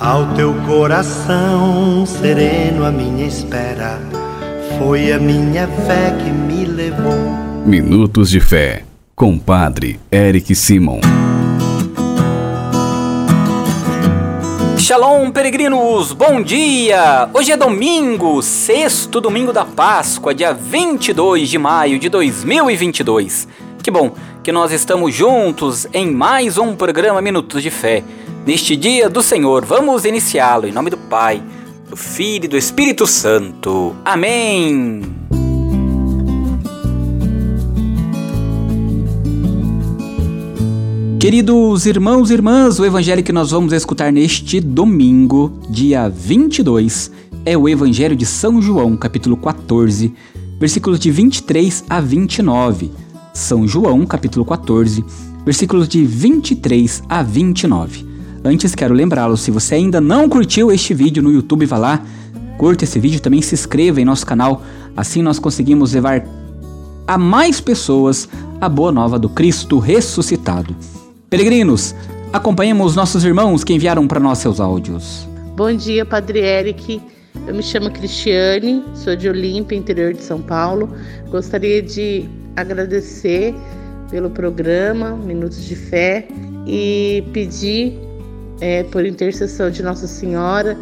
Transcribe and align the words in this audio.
Ao 0.00 0.26
teu 0.34 0.52
coração 0.66 2.04
sereno, 2.04 2.84
a 2.84 2.90
minha 2.90 3.28
espera 3.28 4.00
foi 4.76 5.12
a 5.12 5.20
minha 5.20 5.68
fé 5.68 6.10
que 6.18 6.30
me 6.30 6.64
levou. 6.64 7.14
Minutos 7.64 8.28
de 8.28 8.40
Fé, 8.40 8.82
com 9.14 9.38
Padre 9.38 10.00
Eric 10.10 10.52
Simon. 10.52 10.98
Shalom, 14.76 15.30
peregrinos! 15.30 16.12
Bom 16.12 16.42
dia! 16.42 17.28
Hoje 17.32 17.52
é 17.52 17.56
domingo, 17.56 18.42
sexto 18.42 19.20
domingo 19.20 19.52
da 19.52 19.64
Páscoa, 19.64 20.34
dia 20.34 20.52
22 20.52 21.48
de 21.48 21.56
maio 21.56 22.00
de 22.00 22.08
2022. 22.08 23.46
Que 23.80 23.92
bom 23.92 24.12
que 24.42 24.50
nós 24.50 24.72
estamos 24.72 25.14
juntos 25.14 25.86
em 25.92 26.10
mais 26.10 26.58
um 26.58 26.74
programa 26.74 27.22
Minutos 27.22 27.62
de 27.62 27.70
Fé. 27.70 28.02
Neste 28.46 28.76
dia 28.76 29.08
do 29.08 29.22
Senhor, 29.22 29.64
vamos 29.64 30.04
iniciá-lo 30.04 30.66
em 30.66 30.72
nome 30.72 30.90
do 30.90 30.98
Pai, 30.98 31.42
do 31.88 31.96
Filho 31.96 32.44
e 32.44 32.48
do 32.48 32.58
Espírito 32.58 33.06
Santo. 33.06 33.96
Amém! 34.04 35.00
Queridos 41.18 41.86
irmãos 41.86 42.30
e 42.30 42.34
irmãs, 42.34 42.78
o 42.78 42.84
evangelho 42.84 43.22
que 43.22 43.32
nós 43.32 43.50
vamos 43.50 43.72
escutar 43.72 44.12
neste 44.12 44.60
domingo, 44.60 45.58
dia 45.70 46.10
22, 46.10 47.10
é 47.46 47.56
o 47.56 47.66
Evangelho 47.66 48.14
de 48.14 48.26
São 48.26 48.60
João, 48.60 48.94
capítulo 48.94 49.38
14, 49.38 50.12
versículos 50.60 50.98
de 50.98 51.10
23 51.10 51.84
a 51.88 51.98
29. 51.98 52.92
São 53.32 53.66
João, 53.66 54.04
capítulo 54.04 54.44
14, 54.44 55.02
versículos 55.46 55.88
de 55.88 56.04
23 56.04 57.04
a 57.08 57.22
29. 57.22 58.13
Antes 58.46 58.74
quero 58.74 58.92
lembrá-lo, 58.92 59.38
se 59.38 59.50
você 59.50 59.76
ainda 59.76 60.02
não 60.02 60.28
curtiu 60.28 60.70
este 60.70 60.92
vídeo 60.92 61.22
no 61.22 61.32
YouTube, 61.32 61.64
vá 61.64 61.78
lá, 61.78 62.04
curta 62.58 62.84
esse 62.84 63.00
vídeo, 63.00 63.18
também 63.18 63.40
se 63.40 63.54
inscreva 63.54 64.02
em 64.02 64.04
nosso 64.04 64.26
canal, 64.26 64.62
assim 64.94 65.22
nós 65.22 65.38
conseguimos 65.38 65.94
levar 65.94 66.22
a 67.06 67.16
mais 67.16 67.58
pessoas 67.58 68.28
a 68.60 68.68
boa 68.68 68.92
nova 68.92 69.18
do 69.18 69.30
Cristo 69.30 69.78
ressuscitado. 69.78 70.76
Peregrinos, 71.30 71.94
acompanhemos 72.34 72.94
nossos 72.94 73.24
irmãos 73.24 73.64
que 73.64 73.72
enviaram 73.72 74.06
para 74.06 74.20
nós 74.20 74.36
seus 74.38 74.60
áudios. 74.60 75.26
Bom 75.56 75.74
dia, 75.74 76.04
Padre 76.04 76.40
Eric. 76.40 77.00
Eu 77.46 77.54
me 77.54 77.62
chamo 77.62 77.90
Cristiane, 77.90 78.84
sou 78.94 79.16
de 79.16 79.26
Olímpia, 79.26 79.74
interior 79.74 80.12
de 80.12 80.22
São 80.22 80.42
Paulo. 80.42 80.90
Gostaria 81.30 81.80
de 81.80 82.28
agradecer 82.56 83.54
pelo 84.10 84.28
programa 84.28 85.16
Minutos 85.16 85.64
de 85.64 85.74
Fé 85.74 86.28
e 86.66 87.24
pedir 87.32 87.98
é, 88.60 88.82
por 88.84 89.04
intercessão 89.04 89.70
de 89.70 89.82
Nossa 89.82 90.06
Senhora, 90.06 90.76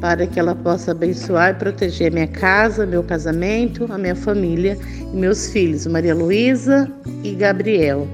para 0.00 0.26
que 0.26 0.38
ela 0.38 0.54
possa 0.54 0.92
abençoar 0.92 1.50
e 1.50 1.54
proteger 1.54 2.10
a 2.10 2.14
minha 2.14 2.28
casa, 2.28 2.86
meu 2.86 3.02
casamento, 3.02 3.86
a 3.90 3.98
minha 3.98 4.14
família 4.14 4.78
e 5.00 5.16
meus 5.16 5.48
filhos, 5.48 5.86
Maria 5.86 6.14
Luísa 6.14 6.90
e 7.24 7.32
Gabriel. 7.32 8.06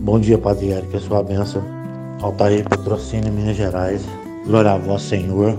Bom 0.00 0.18
dia, 0.18 0.38
Padre 0.38 0.70
Eric, 0.70 0.96
a 0.96 1.00
sua 1.00 1.22
bênção. 1.22 1.62
Altair 2.22 2.66
Patrocínio, 2.68 3.32
Minas 3.32 3.56
Gerais. 3.56 4.02
Glória 4.46 4.72
a 4.72 4.78
vós, 4.78 5.02
Senhor. 5.02 5.56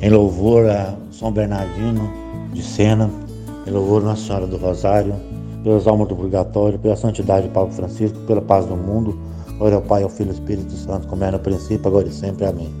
Em 0.00 0.08
louvor 0.08 0.68
a 0.68 0.94
São 1.10 1.30
Bernardino 1.30 2.10
de 2.52 2.62
Sena, 2.62 3.10
em 3.66 3.70
louvor 3.70 4.02
a 4.02 4.06
Nossa 4.06 4.26
Senhora 4.26 4.46
do 4.46 4.56
Rosário, 4.56 5.14
pelas 5.62 5.86
almas 5.86 6.08
do 6.08 6.16
purgatório, 6.16 6.78
pela 6.78 6.96
santidade 6.96 7.46
de 7.46 7.52
Paulo 7.52 7.70
Francisco, 7.72 8.18
pela 8.20 8.40
paz 8.40 8.66
do 8.66 8.76
mundo, 8.76 9.18
Glória 9.58 9.76
ao 9.76 9.82
Pai, 9.82 10.02
ao 10.02 10.08
Filho 10.08 10.28
e 10.28 10.30
ao 10.30 10.34
Espírito 10.34 10.72
Santo, 10.72 11.06
como 11.08 11.22
era 11.22 11.36
no 11.36 11.42
princípio, 11.42 11.86
agora 11.86 12.08
e 12.08 12.12
sempre. 12.12 12.46
Amém. 12.46 12.72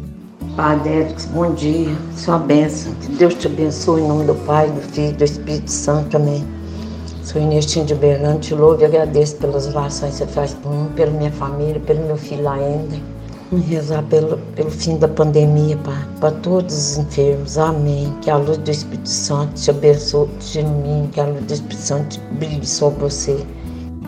Padre 0.56 0.92
Eric, 0.92 1.26
bom 1.28 1.52
dia. 1.54 1.96
Sua 2.16 2.38
bênção. 2.38 2.92
Que 2.96 3.12
Deus 3.12 3.34
te 3.34 3.46
abençoe 3.46 4.00
em 4.02 4.08
nome 4.08 4.24
do 4.24 4.34
Pai, 4.46 4.70
do 4.70 4.80
Filho 4.80 5.10
e 5.10 5.12
do 5.12 5.24
Espírito 5.24 5.70
Santo. 5.70 6.16
Amém. 6.16 6.44
Sou 7.24 7.40
Inestinho 7.40 7.86
de 7.86 7.94
Bernardo, 7.94 8.40
te 8.40 8.54
louvo 8.54 8.82
e 8.82 8.84
agradeço 8.84 9.36
pelas 9.36 9.66
orações 9.68 10.12
que 10.12 10.18
você 10.18 10.26
faz 10.26 10.54
por 10.54 10.72
mim, 10.72 10.88
pela 10.96 11.10
minha 11.12 11.30
família, 11.30 11.80
pelo 11.80 12.04
meu 12.04 12.16
filho 12.16 12.48
ainda. 12.48 12.96
Vamos 13.50 13.66
rezar 13.66 14.02
pelo, 14.04 14.38
pelo 14.56 14.70
fim 14.70 14.96
da 14.96 15.06
pandemia, 15.06 15.76
Pai, 15.78 16.04
para 16.18 16.32
todos 16.32 16.74
os 16.74 16.98
enfermos. 16.98 17.56
Amém. 17.56 18.12
Que 18.20 18.30
a 18.30 18.36
luz 18.36 18.58
do 18.58 18.70
Espírito 18.70 19.08
Santo 19.08 19.54
te 19.54 19.70
abençoe, 19.70 20.28
te 20.40 20.58
ilumine, 20.58 21.08
que 21.08 21.20
a 21.20 21.26
luz 21.26 21.44
do 21.44 21.54
Espírito 21.54 21.80
Santo 21.80 22.20
brilhe 22.32 22.66
sobre 22.66 23.00
você. 23.00 23.46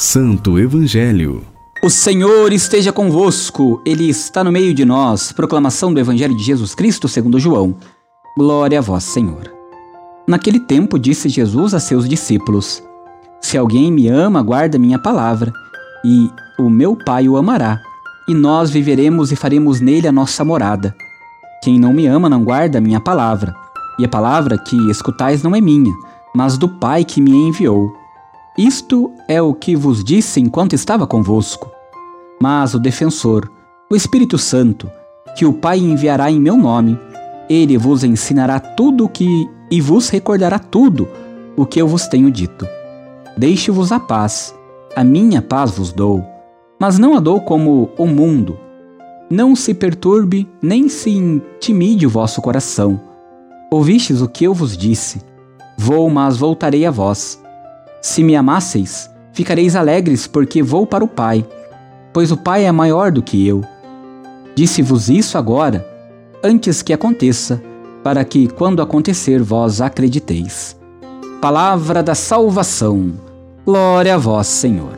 Santo 0.00 0.60
Evangelho. 0.60 1.42
O 1.82 1.90
Senhor 1.90 2.52
esteja 2.52 2.92
convosco, 2.92 3.82
Ele 3.84 4.08
está 4.08 4.44
no 4.44 4.52
meio 4.52 4.72
de 4.72 4.84
nós. 4.84 5.32
Proclamação 5.32 5.92
do 5.92 5.98
Evangelho 5.98 6.36
de 6.36 6.44
Jesus 6.44 6.72
Cristo 6.72 7.08
segundo 7.08 7.40
João. 7.40 7.74
Glória 8.36 8.78
a 8.78 8.80
vós, 8.80 9.02
Senhor. 9.02 9.52
Naquele 10.24 10.60
tempo 10.60 11.00
disse 11.00 11.28
Jesus 11.28 11.74
a 11.74 11.80
seus 11.80 12.08
discípulos: 12.08 12.80
Se 13.40 13.58
alguém 13.58 13.90
me 13.90 14.06
ama, 14.06 14.40
guarda 14.40 14.78
minha 14.78 15.00
palavra, 15.00 15.52
e 16.04 16.30
o 16.56 16.70
meu 16.70 16.94
Pai 16.94 17.28
o 17.28 17.36
amará, 17.36 17.82
e 18.28 18.34
nós 18.34 18.70
viveremos 18.70 19.32
e 19.32 19.36
faremos 19.36 19.80
nele 19.80 20.06
a 20.06 20.12
nossa 20.12 20.44
morada. 20.44 20.94
Quem 21.60 21.76
não 21.76 21.92
me 21.92 22.06
ama 22.06 22.28
não 22.28 22.44
guarda 22.44 22.80
minha 22.80 23.00
palavra, 23.00 23.52
e 23.98 24.04
a 24.04 24.08
palavra 24.08 24.58
que 24.58 24.76
escutais 24.88 25.42
não 25.42 25.56
é 25.56 25.60
minha, 25.60 25.92
mas 26.32 26.56
do 26.56 26.68
Pai 26.68 27.04
que 27.04 27.20
me 27.20 27.32
enviou. 27.32 27.97
Isto 28.58 29.12
é 29.28 29.40
o 29.40 29.54
que 29.54 29.76
vos 29.76 30.02
disse 30.02 30.40
enquanto 30.40 30.72
estava 30.72 31.06
convosco. 31.06 31.70
Mas 32.42 32.74
o 32.74 32.80
defensor, 32.80 33.48
o 33.88 33.94
Espírito 33.94 34.36
Santo, 34.36 34.90
que 35.36 35.46
o 35.46 35.52
Pai 35.52 35.78
enviará 35.78 36.28
em 36.28 36.40
meu 36.40 36.56
nome, 36.56 36.98
ele 37.48 37.78
vos 37.78 38.02
ensinará 38.02 38.58
tudo 38.58 39.04
o 39.04 39.08
que 39.08 39.48
e 39.70 39.80
vos 39.80 40.08
recordará 40.08 40.58
tudo 40.58 41.08
o 41.56 41.64
que 41.64 41.80
eu 41.80 41.86
vos 41.86 42.08
tenho 42.08 42.32
dito. 42.32 42.66
Deixe-vos 43.36 43.92
a 43.92 44.00
paz, 44.00 44.52
a 44.96 45.04
minha 45.04 45.40
paz 45.40 45.70
vos 45.70 45.92
dou, 45.92 46.24
mas 46.80 46.98
não 46.98 47.16
a 47.16 47.20
dou 47.20 47.40
como 47.40 47.90
o 47.96 48.08
mundo. 48.08 48.58
Não 49.30 49.54
se 49.54 49.72
perturbe 49.72 50.48
nem 50.60 50.88
se 50.88 51.10
intimide 51.10 52.08
o 52.08 52.10
vosso 52.10 52.42
coração. 52.42 53.00
Ouvistes 53.70 54.20
o 54.20 54.28
que 54.28 54.42
eu 54.42 54.52
vos 54.52 54.76
disse. 54.76 55.22
Vou, 55.78 56.10
mas 56.10 56.36
voltarei 56.36 56.84
a 56.84 56.90
vós. 56.90 57.40
Se 58.00 58.22
me 58.22 58.36
amasseis, 58.36 59.10
ficareis 59.32 59.74
alegres, 59.74 60.26
porque 60.26 60.62
vou 60.62 60.86
para 60.86 61.04
o 61.04 61.08
Pai, 61.08 61.44
pois 62.12 62.30
o 62.30 62.36
Pai 62.36 62.64
é 62.64 62.72
maior 62.72 63.10
do 63.10 63.22
que 63.22 63.46
eu. 63.46 63.64
Disse-vos 64.54 65.08
isso 65.08 65.36
agora, 65.36 65.86
antes 66.42 66.80
que 66.80 66.92
aconteça, 66.92 67.60
para 68.02 68.24
que, 68.24 68.48
quando 68.48 68.80
acontecer, 68.80 69.42
vós 69.42 69.80
acrediteis. 69.80 70.76
Palavra 71.40 72.02
da 72.02 72.14
salvação. 72.14 73.12
Glória 73.64 74.14
a 74.14 74.18
vós, 74.18 74.46
Senhor. 74.46 74.94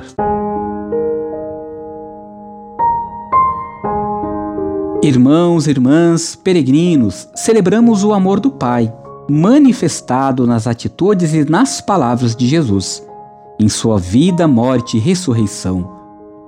Irmãos, 5.02 5.66
irmãs, 5.66 6.36
peregrinos, 6.36 7.26
celebramos 7.34 8.04
o 8.04 8.12
amor 8.12 8.38
do 8.38 8.50
Pai 8.50 8.92
manifestado 9.30 10.46
nas 10.46 10.66
atitudes 10.66 11.32
e 11.32 11.48
nas 11.48 11.80
palavras 11.80 12.34
de 12.36 12.46
Jesus, 12.46 13.02
em 13.58 13.68
sua 13.68 13.98
vida, 13.98 14.48
morte 14.48 14.96
e 14.96 15.00
ressurreição. 15.00 15.88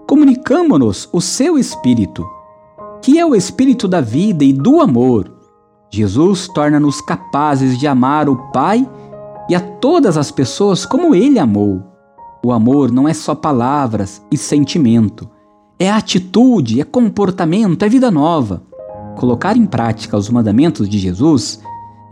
Comunicamo-nos 0.08 1.08
o 1.12 1.20
seu 1.20 1.58
Espírito. 1.58 2.26
que 3.02 3.18
é 3.18 3.26
o 3.26 3.34
espírito 3.34 3.88
da 3.88 4.00
vida 4.00 4.44
e 4.44 4.52
do 4.52 4.80
amor. 4.80 5.28
Jesus 5.90 6.46
torna-nos 6.48 7.00
capazes 7.00 7.76
de 7.76 7.86
amar 7.88 8.28
o 8.28 8.36
Pai 8.52 8.88
e 9.50 9.56
a 9.56 9.60
todas 9.60 10.16
as 10.16 10.30
pessoas 10.30 10.86
como 10.86 11.12
ele 11.12 11.38
amou. 11.40 11.82
O 12.44 12.52
amor 12.52 12.92
não 12.92 13.08
é 13.08 13.12
só 13.12 13.34
palavras 13.34 14.22
e 14.30 14.36
sentimento, 14.36 15.28
é 15.78 15.90
atitude, 15.90 16.80
é 16.80 16.84
comportamento, 16.84 17.82
é 17.84 17.88
vida 17.88 18.10
nova. 18.10 18.62
Colocar 19.16 19.56
em 19.56 19.66
prática 19.66 20.16
os 20.16 20.30
mandamentos 20.30 20.88
de 20.88 20.98
Jesus, 20.98 21.60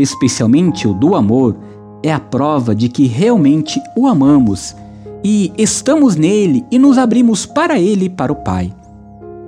especialmente 0.01 0.89
o 0.89 0.95
do 0.95 1.15
amor, 1.15 1.57
é 2.03 2.13
a 2.13 2.21
prova 2.21 2.75
de 2.75 2.89
que 2.89 3.07
realmente 3.07 3.81
o 3.97 4.07
amamos 4.07 4.75
e 5.23 5.53
estamos 5.59 6.17
nele 6.17 6.65
e 6.71 6.79
nos 6.79 6.97
abrimos 6.97 7.45
para 7.45 7.79
ele 7.79 8.07
e 8.07 8.11
para 8.11 8.33
o 8.33 8.37
Pai. 8.37 8.73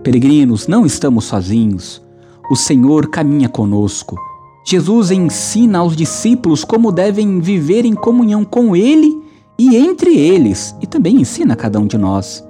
Peregrinos, 0.02 0.66
não 0.66 0.84
estamos 0.84 1.24
sozinhos. 1.24 2.02
O 2.50 2.56
Senhor 2.56 3.08
caminha 3.08 3.48
conosco. 3.48 4.18
Jesus 4.64 5.10
ensina 5.10 5.78
aos 5.78 5.96
discípulos 5.96 6.64
como 6.64 6.92
devem 6.92 7.40
viver 7.40 7.84
em 7.84 7.94
comunhão 7.94 8.44
com 8.44 8.76
Ele 8.76 9.22
e 9.58 9.76
entre 9.76 10.16
eles, 10.16 10.74
e 10.80 10.86
também 10.86 11.20
ensina 11.20 11.54
a 11.54 11.56
cada 11.56 11.78
um 11.78 11.86
de 11.86 11.96
nós, 11.96 12.44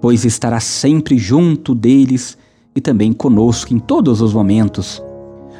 pois 0.00 0.24
estará 0.24 0.60
sempre 0.60 1.18
junto 1.18 1.74
deles 1.74 2.38
e 2.74 2.80
também 2.80 3.12
conosco 3.12 3.74
em 3.74 3.78
todos 3.78 4.20
os 4.20 4.32
momentos. 4.32 5.02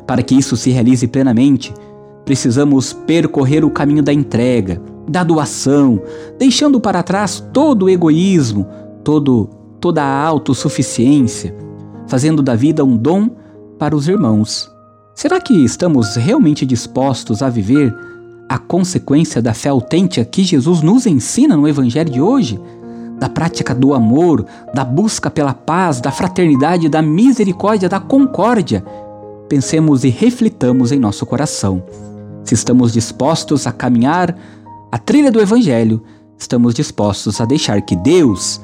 Para 0.06 0.22
que 0.22 0.34
isso 0.34 0.56
se 0.56 0.70
realize 0.70 1.06
plenamente, 1.06 1.72
precisamos 2.24 2.92
percorrer 2.92 3.64
o 3.64 3.70
caminho 3.70 4.02
da 4.02 4.12
entrega, 4.12 4.80
da 5.08 5.22
doação, 5.22 6.00
deixando 6.38 6.80
para 6.80 7.02
trás 7.02 7.42
todo 7.52 7.84
o 7.84 7.90
egoísmo, 7.90 8.66
todo, 9.02 9.48
toda 9.80 10.02
a 10.02 10.24
autossuficiência, 10.24 11.54
fazendo 12.06 12.42
da 12.42 12.54
vida 12.54 12.84
um 12.84 12.96
dom 12.96 13.30
para 13.78 13.96
os 13.96 14.08
irmãos. 14.08 14.70
Será 15.14 15.40
que 15.40 15.64
estamos 15.64 16.16
realmente 16.16 16.66
dispostos 16.66 17.42
a 17.42 17.48
viver 17.48 17.94
a 18.48 18.58
consequência 18.58 19.40
da 19.40 19.54
fé 19.54 19.68
autêntica 19.68 20.24
que 20.24 20.42
Jesus 20.42 20.82
nos 20.82 21.06
ensina 21.06 21.56
no 21.56 21.68
Evangelho 21.68 22.10
de 22.10 22.20
hoje? 22.20 22.60
Da 23.18 23.28
prática 23.28 23.74
do 23.74 23.94
amor, 23.94 24.44
da 24.74 24.84
busca 24.84 25.30
pela 25.30 25.54
paz, 25.54 26.00
da 26.00 26.10
fraternidade, 26.10 26.88
da 26.88 27.00
misericórdia, 27.00 27.88
da 27.88 28.00
concórdia? 28.00 28.84
Pensemos 29.48 30.04
e 30.04 30.08
reflitamos 30.08 30.92
em 30.92 30.98
nosso 30.98 31.26
coração. 31.26 31.84
Se 32.44 32.54
estamos 32.54 32.92
dispostos 32.92 33.66
a 33.66 33.72
caminhar 33.72 34.36
a 34.90 34.98
trilha 34.98 35.30
do 35.30 35.40
Evangelho, 35.40 36.02
estamos 36.38 36.74
dispostos 36.74 37.40
a 37.40 37.44
deixar 37.44 37.82
que 37.82 37.96
Deus, 37.96 38.60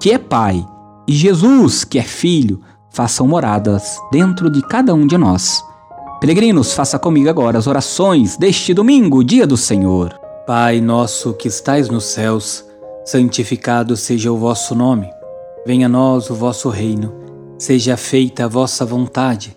que 0.00 0.10
é 0.10 0.18
Pai, 0.18 0.66
e 1.08 1.12
Jesus, 1.12 1.84
que 1.84 1.98
é 1.98 2.02
Filho, 2.02 2.60
façam 2.90 3.26
moradas 3.26 4.00
dentro 4.10 4.50
de 4.50 4.62
cada 4.62 4.94
um 4.94 5.06
de 5.06 5.16
nós. 5.18 5.62
Peregrinos, 6.20 6.72
faça 6.72 6.98
comigo 6.98 7.28
agora 7.28 7.58
as 7.58 7.66
orações 7.66 8.36
deste 8.36 8.72
domingo, 8.72 9.22
dia 9.22 9.46
do 9.46 9.56
Senhor. 9.56 10.18
Pai 10.46 10.80
nosso 10.80 11.34
que 11.34 11.48
estais 11.48 11.88
nos 11.88 12.04
céus, 12.04 12.64
santificado 13.04 13.96
seja 13.96 14.32
o 14.32 14.36
vosso 14.38 14.74
nome. 14.74 15.10
Venha 15.66 15.86
a 15.86 15.88
nós 15.88 16.30
o 16.30 16.34
vosso 16.34 16.68
reino. 16.68 17.12
Seja 17.58 17.96
feita 17.96 18.44
a 18.44 18.48
vossa 18.48 18.84
vontade, 18.84 19.56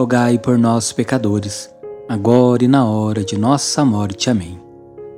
rogai 0.00 0.38
por 0.38 0.56
nós, 0.56 0.94
pecadores 0.94 1.70
agora 2.08 2.64
e 2.64 2.66
na 2.66 2.86
hora 2.86 3.22
de 3.22 3.36
nossa 3.36 3.84
morte. 3.84 4.30
Amém. 4.30 4.58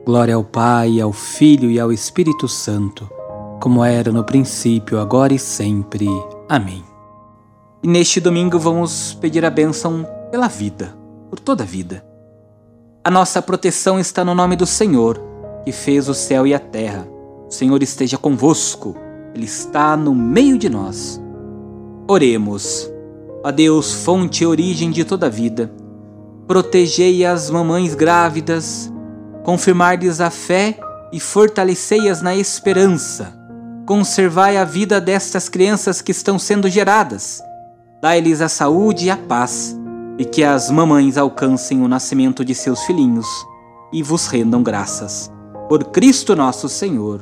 Glória 0.04 0.34
ao 0.34 0.42
Pai, 0.42 1.00
ao 1.00 1.12
Filho 1.12 1.70
e 1.70 1.78
ao 1.78 1.92
Espírito 1.92 2.48
Santo, 2.48 3.08
como 3.60 3.84
era 3.84 4.10
no 4.10 4.24
princípio, 4.24 4.98
agora 4.98 5.32
e 5.32 5.38
sempre. 5.38 6.08
Amém. 6.48 6.82
E 7.80 7.86
neste 7.86 8.18
domingo 8.18 8.58
vamos 8.58 9.14
pedir 9.20 9.44
a 9.44 9.50
bênção 9.50 10.04
pela 10.32 10.48
vida, 10.48 10.98
por 11.30 11.38
toda 11.38 11.62
a 11.62 11.66
vida. 11.66 12.04
A 13.04 13.10
nossa 13.10 13.40
proteção 13.40 14.00
está 14.00 14.24
no 14.24 14.34
nome 14.34 14.56
do 14.56 14.66
Senhor, 14.66 15.22
que 15.64 15.70
fez 15.70 16.08
o 16.08 16.14
céu 16.14 16.44
e 16.44 16.52
a 16.52 16.58
terra. 16.58 17.06
O 17.46 17.52
Senhor 17.52 17.80
esteja 17.84 18.18
convosco, 18.18 18.96
Ele 19.32 19.44
está 19.44 19.96
no 19.96 20.12
meio 20.12 20.58
de 20.58 20.68
nós. 20.68 21.22
Oremos. 22.08 22.91
A 23.44 23.50
Deus, 23.50 23.92
fonte 23.92 24.44
e 24.44 24.46
origem 24.46 24.90
de 24.90 25.04
toda 25.04 25.26
a 25.26 25.30
vida 25.30 25.72
protegei 26.46 27.24
as 27.24 27.48
mamães 27.48 27.94
grávidas, 27.94 28.92
confirmar-lhes 29.42 30.20
a 30.20 30.28
fé 30.28 30.78
e 31.12 31.20
fortalecei-as 31.20 32.20
na 32.20 32.34
esperança. 32.34 33.32
Conservai 33.86 34.58
a 34.58 34.64
vida 34.64 35.00
destas 35.00 35.48
crianças 35.48 36.02
que 36.02 36.12
estão 36.12 36.38
sendo 36.38 36.68
geradas. 36.68 37.42
Dai-lhes 38.02 38.42
a 38.42 38.48
saúde 38.48 39.06
e 39.06 39.10
a 39.10 39.16
paz, 39.16 39.74
e 40.18 40.26
que 40.26 40.44
as 40.44 40.70
mamães 40.70 41.16
alcancem 41.16 41.82
o 41.82 41.88
nascimento 41.88 42.44
de 42.44 42.54
seus 42.54 42.82
filhinhos 42.82 43.26
e 43.92 44.02
vos 44.02 44.26
rendam 44.26 44.62
graças. 44.62 45.32
Por 45.68 45.84
Cristo 45.84 46.36
nosso 46.36 46.68
Senhor. 46.68 47.20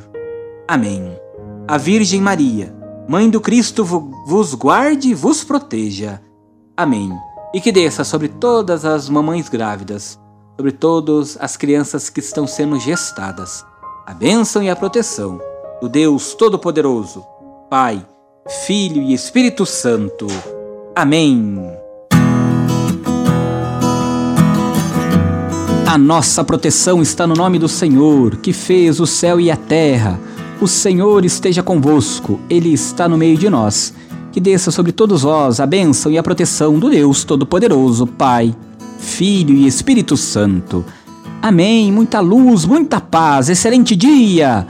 Amém. 0.67 1.17
A 1.69 1.79
Virgem 1.79 2.21
Maria, 2.21 2.75
Mãe 3.11 3.29
do 3.29 3.41
Cristo, 3.41 3.85
vos 3.85 4.55
guarde 4.55 5.09
e 5.09 5.15
vos 5.15 5.43
proteja. 5.43 6.23
Amém 6.77 7.11
e 7.53 7.61
que 7.61 7.73
desça 7.73 8.05
sobre 8.05 8.29
todas 8.29 8.85
as 8.85 9.09
mamães 9.09 9.49
grávidas, 9.49 10.19
sobre 10.57 10.73
todas 10.73 11.37
as 11.41 11.57
crianças 11.57 12.09
que 12.09 12.21
estão 12.21 12.47
sendo 12.47 12.79
gestadas, 12.79 13.65
a 14.07 14.15
bênção 14.15 14.63
e 14.63 14.71
a 14.71 14.77
proteção 14.77 15.41
do 15.81 15.89
Deus 15.89 16.35
Todo-Poderoso, 16.35 17.25
Pai, 17.69 18.07
Filho 18.67 19.03
e 19.03 19.13
Espírito 19.13 19.67
Santo. 19.67 20.27
Amém. 20.95 21.59
A 25.87 25.99
nossa 25.99 26.45
proteção 26.45 27.03
está 27.03 27.27
no 27.27 27.35
nome 27.35 27.59
do 27.59 27.69
Senhor, 27.69 28.37
que 28.37 28.53
fez 28.53 29.01
o 29.01 29.07
céu 29.07 29.41
e 29.41 29.51
a 29.51 29.57
terra. 29.57 30.21
O 30.61 30.67
Senhor 30.67 31.25
esteja 31.25 31.63
convosco, 31.63 32.39
Ele 32.49 32.73
está 32.73 33.09
no 33.09 33.17
meio 33.17 33.37
de 33.39 33.49
nós 33.49 33.95
que 34.33 34.41
desça 34.41 34.71
sobre 34.71 34.93
todos 34.93 35.23
vós 35.23 35.59
a 35.61 35.67
bênção 35.67 36.11
e 36.13 36.19
a 36.19 36.23
proteção 36.23 36.79
do 36.79 36.89
Deus 36.91 37.25
Todo-Poderoso, 37.25 38.07
Pai, 38.07 38.55
Filho 38.99 39.55
e 39.55 39.67
Espírito 39.67 40.17
Santo. 40.17 40.85
Amém. 41.43 41.91
Muita 41.91 42.21
luz, 42.21 42.65
muita 42.65 43.01
paz, 43.01 43.49
excelente 43.49 43.97
dia, 43.97 44.67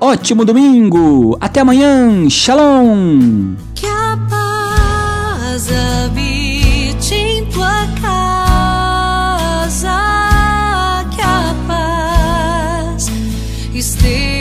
ótimo 0.00 0.44
domingo. 0.44 1.36
Até 1.40 1.60
amanhã. 1.60 2.28
Shalom. 2.28 3.54
Que 3.74 3.86
a 3.86 4.18
paz 4.28 5.68
habite 5.70 7.14
em 7.14 7.46
tua 7.46 7.86
casa, 8.00 9.88
que 11.14 11.20
a 11.20 11.54
paz 11.68 13.10
esteja 13.74 14.33